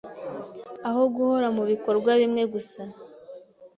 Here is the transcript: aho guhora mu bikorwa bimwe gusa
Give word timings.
aho 0.87 1.01
guhora 1.13 1.47
mu 1.55 1.63
bikorwa 1.71 2.11
bimwe 2.21 2.43
gusa 2.53 2.81